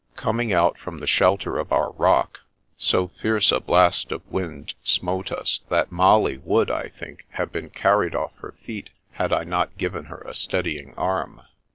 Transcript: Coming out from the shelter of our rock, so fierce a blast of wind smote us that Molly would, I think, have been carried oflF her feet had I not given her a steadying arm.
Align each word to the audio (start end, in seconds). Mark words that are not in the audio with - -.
Coming 0.15 0.51
out 0.51 0.79
from 0.79 0.97
the 0.97 1.05
shelter 1.05 1.59
of 1.59 1.71
our 1.71 1.91
rock, 1.91 2.39
so 2.75 3.09
fierce 3.21 3.51
a 3.51 3.59
blast 3.59 4.11
of 4.11 4.25
wind 4.31 4.73
smote 4.81 5.31
us 5.31 5.59
that 5.69 5.91
Molly 5.91 6.39
would, 6.39 6.71
I 6.71 6.87
think, 6.87 7.27
have 7.33 7.51
been 7.51 7.69
carried 7.69 8.13
oflF 8.13 8.31
her 8.37 8.55
feet 8.65 8.89
had 9.11 9.31
I 9.31 9.43
not 9.43 9.77
given 9.77 10.05
her 10.05 10.21
a 10.25 10.33
steadying 10.33 10.95
arm. 10.95 11.43